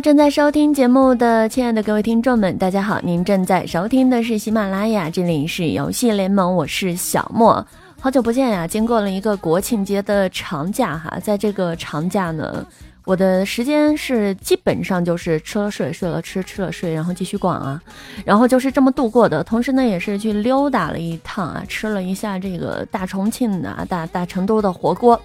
[0.00, 2.98] 正在收听节目的亲爱的各位听众们，大家好！
[3.02, 7.66] 您正在收听的是喜马拉雅，这里是游戏联盟，我是小莫。
[8.00, 8.66] 好久不见呀！
[8.66, 12.64] 经过了一个国庆节的长假哈，在这个长假呢，
[13.04, 17.82] 我的时间是基本上就是吃了睡，睡了吃，吃了睡，然后继续逛啊，
[18.24, 19.44] 然后就是这么度过的。
[19.44, 25.20] 同时呢，也是去溜达了一趟啊，吃了一下这个大重庆的啊大大成都的火锅，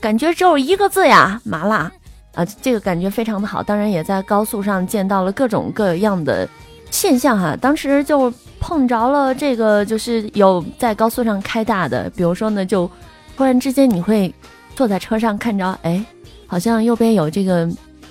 [0.00, 1.92] 感觉只有一个字呀，麻辣
[2.38, 2.46] 啊！
[2.62, 3.62] 这个感觉非常的好。
[3.62, 6.48] 当然也在高速上见到了各种各样的
[6.90, 8.32] 现象哈，当时就。
[8.60, 12.90] 碰着了这个，就是有在高速上开大的，比如说呢，就
[13.36, 14.34] 突然之间你会
[14.74, 16.04] 坐在车上看着，哎，
[16.44, 17.68] 好像右边有这个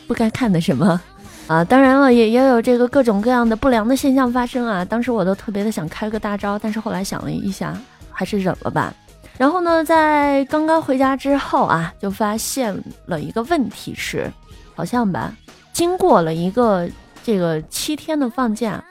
[0.07, 0.99] 不该看的什么
[1.47, 1.65] 啊。
[1.65, 4.85] 当然了，也也有这个各种各样的不良的现象发生啊。
[4.85, 7.77] 当时我都特别的想开个大招，但是后来想了一下，
[8.09, 8.93] 还是忍了吧。
[9.37, 14.31] 然后呢，在刚刚回家之后啊，就发现了一个问题是，
[14.75, 15.33] 好像吧，
[15.71, 16.89] 经过了一个
[17.23, 18.83] 这个七天的放假，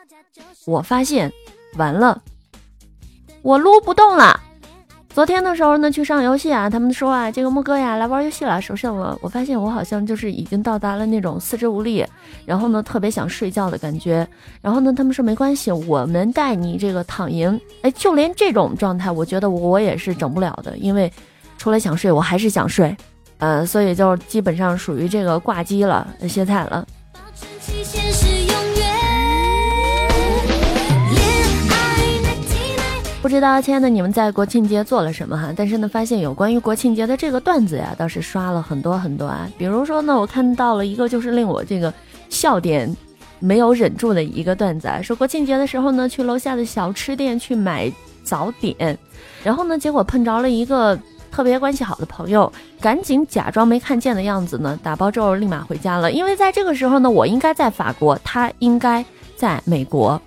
[0.64, 1.32] 我发现。
[1.76, 2.22] 完了，
[3.42, 4.40] 我撸不动了。
[5.16, 9.16] 昨天的时候呢，去上游戏啊，他们说啊，这个木哥呀，来玩游戏了，手剩了。
[9.22, 12.04] 我发现我好像就是已经到达了那种四肢无力，
[12.44, 14.28] 然后呢，特别想睡觉的感觉。
[14.60, 17.58] 然后呢，他们说没关系，我们带你这个躺赢。
[17.80, 21.10] 哎，就连这种状态，我觉得我也是整不了的，因为
[21.56, 22.94] 除了想睡，我还是想睡。
[23.38, 26.86] 呃，所以就基本上属于这个挂机了，歇菜了。
[33.26, 35.52] 不知道亲爱的你们在国庆节做了什么哈？
[35.56, 39.50] 但是呢，发现有关于国庆节的这个段子呀，倒是刷了很多很多啊。
[39.58, 41.92] 比如说呢，我看到了一个就是令我这个
[42.28, 42.96] 笑点
[43.40, 47.92] 没有忍住的一个段子啊，说国庆节的时候呢，去楼下的小吃店去买
[48.22, 48.96] 早点，
[49.42, 50.96] 然后呢，结果碰着了一个
[51.32, 56.12] 特别关系好的朋友，赶紧假装没看见的样子呢，打包之后立马回家了。
[56.12, 60.22] 因为在这个时候呢，我应该在法国，他应该在美国。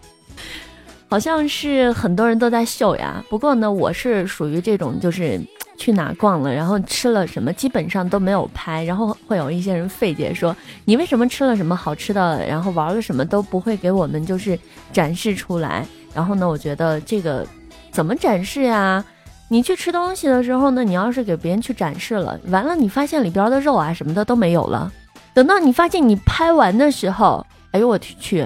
[1.10, 5.42] 好像是很多人都在秀呀，不过呢，我是属于这种，就是
[5.76, 10.56] 去哪逛了，然后吃了什么，基本上都没有拍，然后会有一些人费解说
[10.86, 14.58] 你为什么吃了什么好吃的，然后玩了什么都不会给我们就是
[14.94, 15.84] 展示出来。
[16.14, 17.44] 然后呢，我觉得这个
[17.92, 19.04] 怎么展示呀？
[19.48, 24.92] 你去吃东西的时候呢，你要是给别人去展示了，完了你发现里边的肉啊什么的都没有了，
[25.34, 28.46] 等到你发现你拍完的时候，哎呦我去，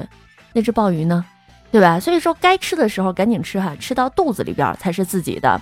[0.54, 1.26] 那只鲍鱼呢？
[1.74, 2.00] 对吧？
[2.00, 5.60] 所以说该吃的时候赶紧吃哈，吃到肚子里边才是自己的。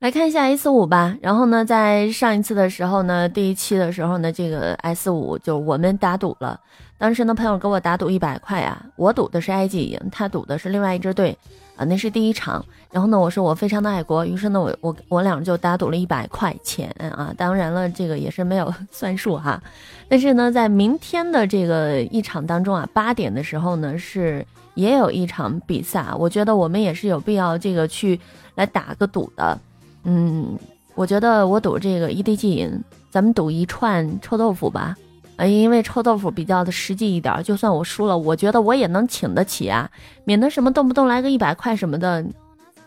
[0.00, 1.14] 来看一下 S 五吧。
[1.20, 6.58] 然后呢，在上一次的时候呢，第一期的时候呢，这个 S 五就我们打赌了。
[6.98, 11.38] 当时呢，朋友给我打赌一百块啊，我赌的是埃及赢，他赌的是另外一支队。
[11.76, 19.62] 啊，那是第一场，然后呢，我说我非常的爱国，于是呢，我我我俩就打赌了一百块钱啊，当然了，这个也是没有 算数哈，
[20.08, 24.44] 但是呢，在明天的这个一场当中啊，八点的时候呢，是
[24.74, 28.18] 也有一场比赛，我觉得我们也是有必要这个去
[28.56, 29.56] 来打个赌的，
[30.02, 30.58] 嗯，
[30.96, 34.96] 我觉得我赌这个 EDG 赢，咱们赌一串臭豆腐吧。
[35.38, 39.88] 啊，因为臭豆腐比较的实际一点，就算我输了，我觉得我也能请得起啊，
[40.24, 42.22] 免得什么动不动来个一百块什么的，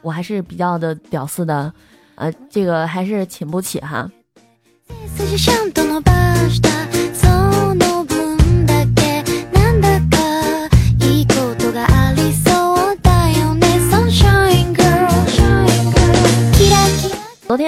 [0.01, 1.73] 我还是比较的屌丝的，
[2.15, 4.11] 呃，这个还是请不起哈。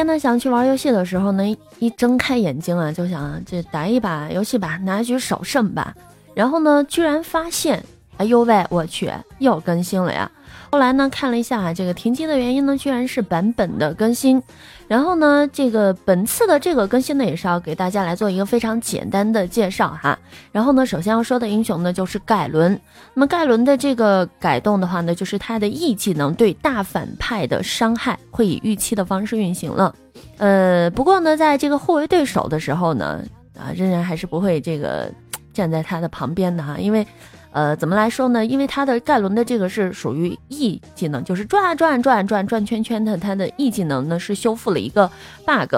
[0.04, 5.96] 那，想去玩游戏的时候呢，一睁开眼睛啊，就想这打一把游戏吧，拿一局首胜吧。
[6.34, 7.84] 然后呢，居然发现，
[8.24, 10.32] 哎呦喂，我去，又更新了呀！
[10.72, 14.42] 后来呢，看了一下啊，这个停机的原因呢，居然是版本的更新。
[14.88, 20.18] 然后呢，这个本次的这个更新呢，也是要给大家来做一个非常简单的介绍哈。
[20.54, 22.80] 然后呢，首先要说的英雄呢，就是盖伦。
[23.14, 29.94] 那么盖伦的这个改动的话呢，就是他的 E 技能对大反派的伤害会以预期的方式运行了。
[30.38, 33.22] 呃，不过呢，在这个互为对手的时候呢，
[33.60, 35.12] 啊，仍然还是不会这个
[35.54, 37.06] 站在他的旁边的哈，因为。
[37.54, 38.44] 呃，怎么来说呢？
[38.44, 43.16] 因为它的盖伦的这个是属于 E 技能，就是转转转转转圈圈的。
[43.16, 45.08] 它的 E 技能呢是修复了一个
[45.46, 45.76] bug，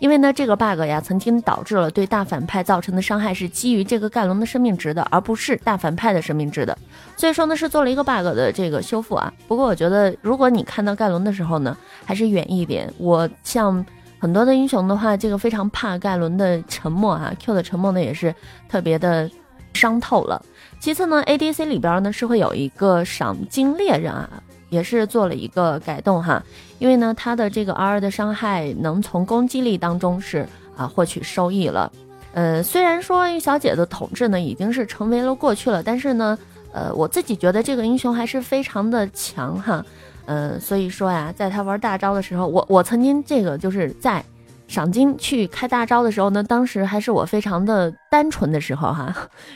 [0.00, 6.76] 因为呢这个 bug 呀曾经导致了对大反派造成的伤害是基于这个盖伦的生命值的，而不是大反派的生命值的。
[7.16, 9.32] 所以说呢是做了一个 bug 的这个修复啊。
[9.48, 11.74] 不过我觉得如果你看到盖伦的时候呢，
[12.04, 12.92] 还是远一点。
[12.98, 13.82] 我像
[14.18, 18.34] 很多的英雄的话，这个非常怕盖伦的沉默啊，Q 的沉默呢也是
[18.68, 19.30] 特别的
[19.84, 20.40] 伤透了。
[20.80, 26.42] 其次呢，ADC 里边呢是会有一个赏金猎人啊，也是做了一个改动哈，
[26.78, 31.92] 因为呢它的这个 R 的伤害能从攻击力当中是啊获取收益了。
[32.32, 36.38] 呃，虽然说玉小姐的统治呢已经是成为了过去了，但是呢，
[36.72, 39.84] 呃，我自己觉得这个英雄还是非常的强哈。
[40.24, 44.24] 呃，所以说呀，在他玩大招的时候，我我曾经这个就是在
[44.74, 49.14] 赏金去开大招的时候呢，当时还是我非常的单纯的时候哈。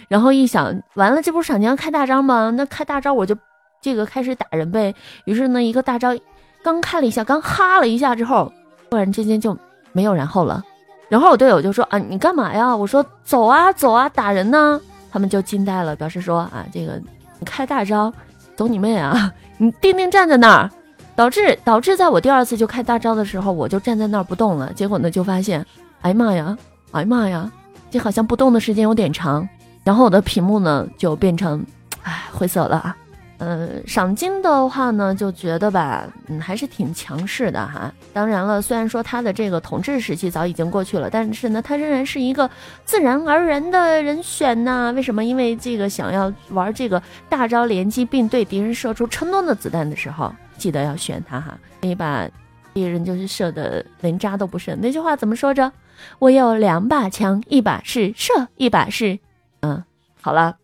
[0.09, 2.51] 然后一想，完了，这不是赏金要开大招吗？
[2.57, 3.37] 那开大招我就
[3.83, 4.95] 这个开始打人呗。
[5.25, 6.17] 于是呢，一个大招
[6.63, 8.53] 刚开了一下，刚哈了一下之后，
[8.89, 9.59] 突然之间就
[9.93, 10.63] 没有然后了。
[11.09, 12.75] 然后我队友就说啊，你干嘛呀？
[12.75, 14.81] 我说走啊走啊，打人呢。
[15.11, 17.01] 他们就惊呆了，表示说啊，这个
[17.39, 18.13] 你开大招，
[18.55, 19.33] 走你妹啊！
[19.57, 20.71] 你定定站在那儿，
[21.19, 24.73] 导致导致在我第二次就开大招的时候，我就站在那儿不动了。
[24.73, 25.67] 结果呢，就发现，
[26.03, 26.57] 哎妈呀，
[26.93, 27.51] 哎妈呀，
[27.91, 29.49] 这好像不动的时间有点长。
[29.83, 31.67] 然后我的屏幕呢就变成，
[32.05, 32.97] 哎，灰色了啊。
[33.39, 37.93] 呃，赏金的话呢，就觉得吧，嗯，还是挺强势的哈。
[38.13, 42.49] 当然了，虽然说他的这个统治时期早已经过去了，但是呢，他仍然是一个
[42.85, 44.93] 自然而然的人选呐。
[44.95, 45.25] 为什么？
[45.25, 51.57] 因为这个想要玩这个大招连击，并对敌人射出成吨的子弹的时候，记得要选他哈。
[51.81, 52.29] 一把
[52.75, 54.79] 敌人就是射的连渣都不剩。
[54.81, 55.73] 那句话怎么说着？
[56.19, 59.19] 我有两把枪，一把是射，一把是……
[59.61, 59.83] 嗯，
[60.21, 60.57] 好了。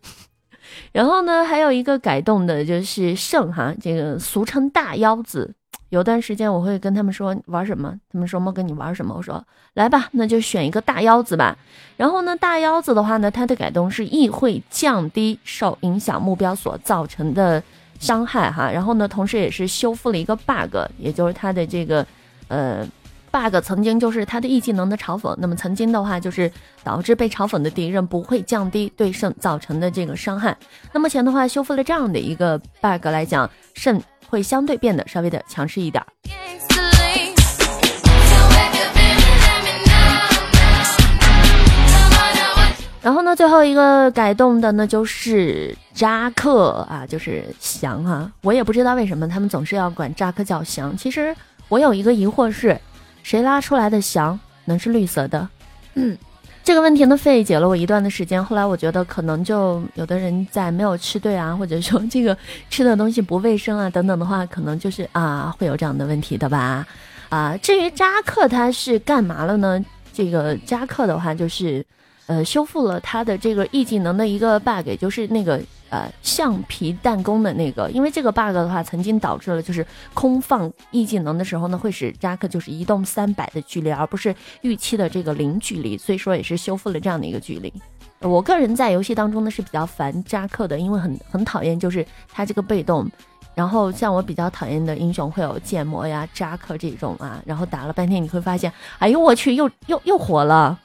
[0.91, 5.53] 然后呢，还有一个改动的就是圣哈，这个俗称大腰子。
[5.89, 9.45] 有段时间我会跟他们说玩什么，他们说莫跟你玩什么，我说
[9.75, 11.57] 来吧，那就选一个大腰子吧。
[11.95, 17.61] 然后呢，大腰子的话呢，它的改动是亦会降低受影响目标所造成的
[18.05, 18.69] 伤害哈。
[18.71, 22.05] 然后呢，同时也是修复了一个 bug，也就是它的这个
[22.47, 22.87] 呃。
[23.31, 26.49] bug 曾经就是他的 E 技能的嘲讽，那么曾经的话就是
[26.85, 30.55] 导致被嘲讽的敌人不会降低对圣造成的这个伤害。
[30.93, 36.01] 那目前的话修复了这样的一个 bug 来讲，圣会相对变得稍微的强势一点。
[43.05, 50.97] 然后呢，最后一个改动的呢就是扎克啊，就是翔哈，我也不知道为什么他们总是要管扎克叫翔。
[50.97, 51.35] 其实
[51.69, 52.75] 我有一个疑惑是。
[53.21, 55.47] 谁拉出来的翔能是绿色的？
[55.95, 56.15] 嗯，
[56.63, 58.43] 这个问题呢费解了我一段的时间。
[58.43, 62.35] 后来我觉得可能就有的人在没有吃对啊，或者说这个
[62.71, 66.85] 吃的东西不卫生啊等等的话，可能就是啊会有这样的问题的吧？
[67.29, 69.83] 啊，至于扎克他是干嘛了呢？
[70.11, 71.85] 这个扎克的话就是。
[72.27, 87.71] 呃，修复了他的这个 E 技能的一个 bug，就是那个呃橡皮弹弓的那个，因为这个 bug 的话，曾经导致了就是空放 E 技能的时候呢，会使扎克就是移动三百的距离，而不是预期的这个零距离，所以说也是修复了这样的一个距离。
[88.21, 93.07] 我个人在游戏当中呢是比较烦扎克的，因为很很讨厌就是他这个被动，
[93.53, 100.79] 然后像我比较讨厌的英雄会有剑魔呀、扎克这种啊，然后打了半天你会发现，哎呦我去，又又又火了。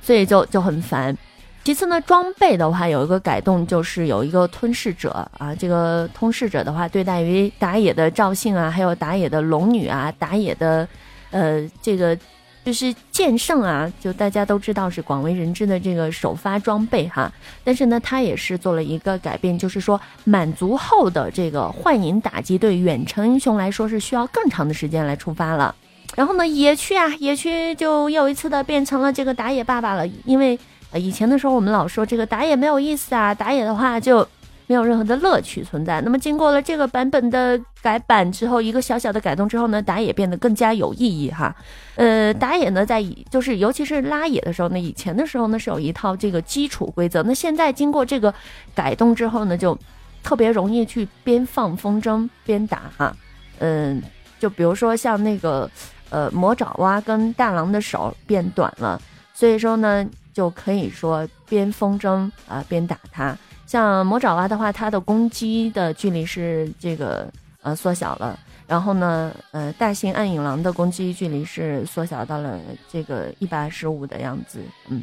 [0.00, 1.16] 所以就就很烦。
[1.64, 5.54] 其次呢，装备的话有一个改动，就是有一个吞噬者啊。
[5.54, 10.88] 这个吞噬者的话，对待于打野的赵信啊，还有打野的龙女啊，打野的，
[11.30, 12.16] 呃，这个
[12.64, 17.30] 就是剑圣啊，就大家都知道是广为人知的这个首发装备哈。
[17.62, 25.74] 但是呢，它也是做了一个改变，就是说满足后的这个幻影打击，对远程英雄来说是需要更长的时间来触发了。
[26.16, 30.04] 然后呢，野区啊，野区就又一次的变成了这个打野爸爸了。
[30.24, 30.58] 因为
[30.90, 34.26] 呃以前的时候我们老说这个打野没有意思啊，打野的话就
[34.66, 36.00] 没有任何的乐趣存在。
[36.00, 41.54] 那么经过了这个版本的改版之后，一个小小的改动之后呢，打野变得更加有意义哈。
[41.94, 43.00] 呃，打野呢在
[43.30, 48.34] 就是尤其是拉野的时候呢，以前的时候呢是有一套这个基础规则，那现在经过这个
[48.74, 49.78] 改动之后呢，就
[50.24, 53.14] 特别容易去边放风筝边打哈。
[53.60, 54.02] 嗯，
[54.40, 55.70] 就比如说像那个。
[56.10, 59.00] 呃，魔爪蛙跟大狼的手变短了，
[59.34, 63.36] 所以说呢，就可以说边风筝啊边打它。
[63.66, 67.30] 像魔爪蛙的话，它的攻击的距离是这个
[67.62, 72.58] 呃缩小了，然后呢，呃，大型暗影狼的攻击距离是缩小到了
[72.90, 74.60] 这个一百二十五的样子。
[74.88, 75.02] 嗯，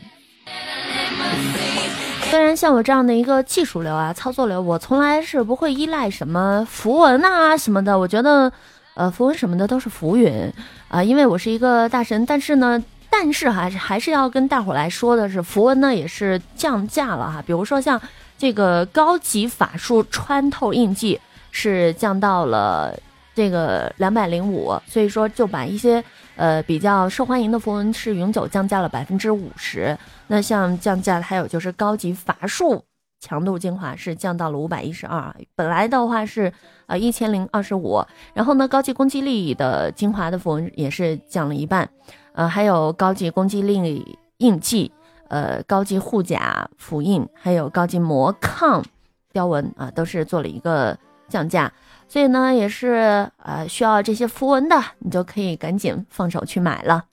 [2.24, 8.52] 虽然像我这样的一个技术流啊、操作流，我从来是不会依赖什么符文啊什么的，我觉得。
[8.96, 10.52] 呃，符文什么的都是浮云
[10.88, 17.44] 啊，因为我是一个大神，但是呢，但是还是还是要跟大伙来说的是，符文呢也是降价了哈。
[17.46, 18.02] 比如说像
[18.38, 21.20] 这个高级法术穿透印记
[21.52, 22.98] 是降到了
[23.34, 26.02] 这个两百零五，所以说就把一些
[26.38, 29.98] 呃比较受欢迎的符文是永久降价了百分之五十。
[30.28, 32.82] 那像降价还有就是高级法术。
[33.26, 36.54] 强度精华是降到了五百一十二，本来的话是
[36.86, 38.06] 呃一千零二十五，
[38.36, 41.90] 然后呢高级攻击力的精华的符文也是降了一半，
[42.34, 44.92] 呃还有高级攻击力印记，
[45.30, 48.86] 呃高级护甲符印，还有高级魔抗
[49.34, 50.96] 雕纹啊，都是做了一个
[51.28, 51.74] 降价。
[52.08, 57.06] 所以呢，也是呃需要这些符文的，你就可以赶紧放手去买了。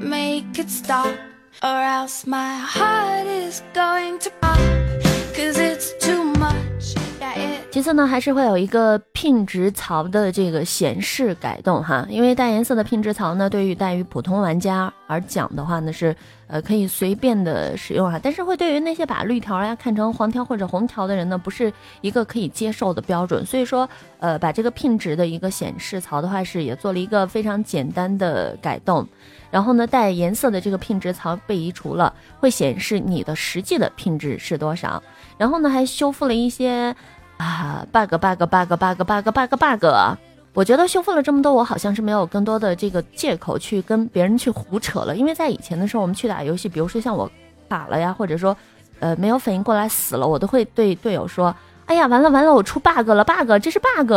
[0.00, 1.06] Make it stop,
[1.60, 4.30] or else my heart is going to
[5.38, 6.07] Cause it's
[7.70, 21.70] 其次呢，还是会有一个聘值槽的这个显示改动哈，因为带颜色的聘值槽呢，对于带于普通玩家而讲的话呢，是呃可以随便的使用哈，但是会对于那些把绿条呀看成黄条或者红条的人呢，不是
[22.00, 23.86] 一个可以接受的标准，所以说
[24.18, 29.06] 呃把这个聘值的一个显示槽的话是也做了一个非常简单的改动，
[29.50, 35.02] 然后呢带颜色的这个聘值槽被移除了，会显示你的实际的聘值是多少，
[35.36, 36.96] 然后呢还修复了一些。
[37.38, 39.86] 啊，bug bug bug bug bug bug bug，
[40.54, 45.14] 我觉得修复了这么多，我好像是没有更多的这个借口去跟别人去胡扯了。
[45.14, 47.30] 因为在以前的时候，我们去打游戏，比如说像我
[47.68, 48.56] 卡了呀，或者说
[48.98, 51.54] 呃没有反应过来死了，我都会对队友说
[51.86, 54.12] ：“哎呀，完了完了，我出 bug 了，bug，这是 bug。”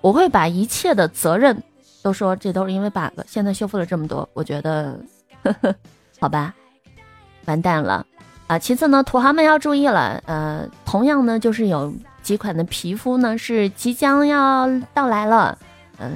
[0.00, 1.60] 我会把一切的责任
[2.04, 3.20] 都说这都是因为 bug。
[3.26, 4.96] 现在修复了这么多，我觉得，
[5.42, 5.74] 呵呵，
[6.20, 6.54] 好吧，
[7.46, 8.06] 完蛋了
[8.46, 8.56] 啊！
[8.56, 11.92] 其次呢，土豪们要注意了，呃，同样呢就是有。
[12.28, 15.56] 几款的皮肤呢是即将要到来了，
[15.98, 16.12] 嗯，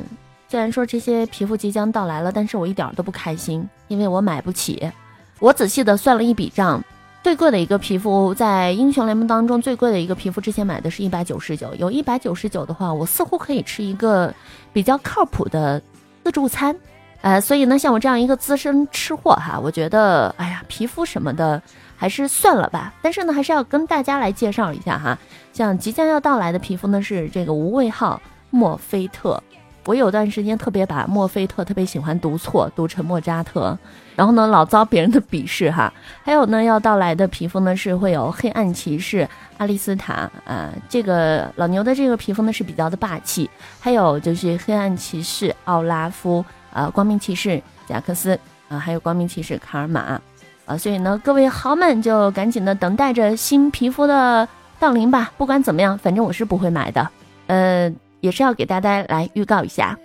[0.47, 4.87] 虽然说这些皮肤即将到来了，但是我一点都不开心，因为我买不起。
[5.39, 6.85] 我仔细的算了一笔账，
[7.23, 14.35] 最贵的一个皮肤在英雄联盟当中最贵的一个皮肤，之前买的是一百九十九，有一百九十九的话，我似乎可以吃一个
[14.71, 15.81] 比较靠谱的
[16.23, 16.77] 自助餐，
[17.23, 21.63] 呃，所以呢，像我这样一个资深吃货哈，我觉得，哎呀，皮肤什么的。
[22.03, 25.17] 还是算了吧，但是呢，还是要跟大家来介绍一下哈。
[25.53, 29.41] 像即将要到来的皮肤呢，是这个无畏号墨菲特。
[29.85, 33.79] 我有段时间特别把墨菲特特别喜欢读错，读成莫扎特，
[34.17, 35.95] 然后呢老遭别人的鄙视哈。
[36.25, 39.29] 还有呢，要到来的皮肤呢是会有黑暗骑士
[39.59, 43.49] 阿丽斯塔啊，这个老牛的这个皮肤呢是比较的霸气。
[43.79, 48.37] 还有就是黑暗骑士奥拉夫啊，光明骑士贾克斯
[48.69, 50.21] 啊，还有光明骑士卡尔玛。
[50.73, 54.49] 啊，所以呢，各位豪们就赶紧的等待着新皮肤的
[54.79, 55.31] 到临吧。
[55.37, 57.07] 不管怎么样，反正我是不会买的。
[57.49, 59.99] 呃，也是要给大家来预告一下。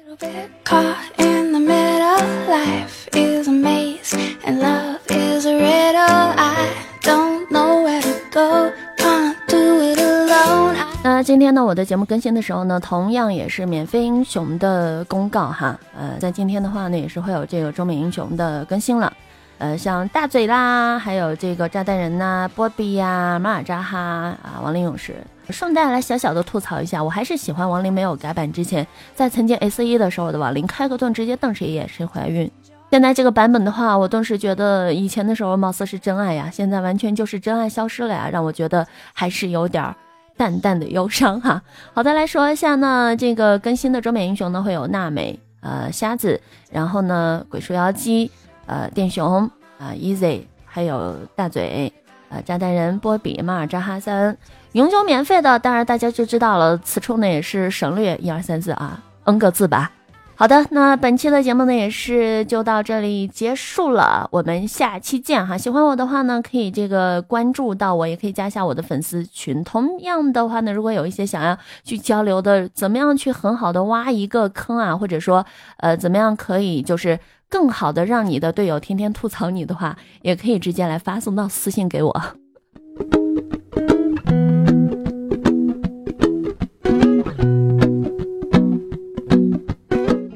[11.03, 15.79] 那今天呢，我的节目更新的时候呢，同样也是免费英雄的公告哈。
[15.97, 19.13] 呃，在今天的话呢，也是会有这个中美英雄的更新了。
[19.59, 25.15] 呃，像大嘴啦，还有这个炸弹人呐，波比呀，马尔扎哈啊，亡灵勇士。
[25.49, 28.85] 顺带来小小的吐槽一下，我还是喜欢亡灵没有改版之前，
[29.15, 32.51] 在曾经 S 一的时候的亡灵，开个盾直接瞪谁一眼谁怀孕。
[32.91, 39.95] 现在这个版本的话，我顿时觉得以前的时候貌似是真爱呀，现在完全就是真爱消失了呀，让我觉得还是有点
[40.37, 41.59] 淡淡的忧伤哈。
[41.93, 48.29] 好的，来说一下呢，这个更新的中美英雄呢会有娜美，呃，瞎子，然后呢，鬼畜妖姬。
[48.67, 51.91] 呃，电熊啊，Easy，还有大嘴，
[52.29, 54.37] 呃，炸弹人波比，马尔扎哈森，
[54.73, 56.77] 永久免费的，当然大家就知道了。
[56.77, 59.91] 此处呢也是省略一二三四啊，n 个字吧。
[60.39, 65.57] 好的，那本期的节目呢也是就到这里结束了，我们下期见哈。
[65.57, 69.63] 喜欢我的话呢，可以这个关注到我，也可以加一下我的粉丝群。
[69.63, 75.43] 同样的话呢，如果有一些想要去交流的，怎么样去很好的挖一个坑啊，或者说
[75.77, 77.17] 呃怎么样可以就是
[77.49, 82.13] 更好的让你的队友天天吐槽你的话，也可以直接来发送到私信给我。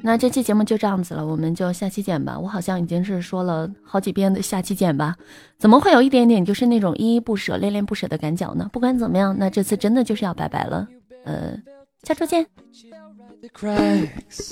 [0.04, 2.38] 那这期节目就这样子了，我们就下期见吧。
[2.38, 5.16] 我好像已经是说了好几遍的下期见吧，
[5.58, 8.70] 怎么会有一点点就是那种依依不舍、恋恋不舍的感脚呢？
[8.74, 10.86] 不管怎么样，那这次真的就是要拜拜了。
[11.24, 11.58] 呃，
[12.04, 12.46] 下周见。
[13.42, 14.52] the cracks.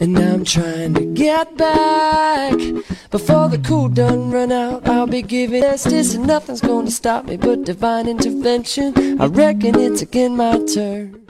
[0.00, 2.58] And I'm trying to get back.
[3.12, 7.36] Before the cool done run out I'll be giving justice and nothing's gonna stop me
[7.36, 9.20] but divine intervention.
[9.20, 11.22] I reckon it's again my turn.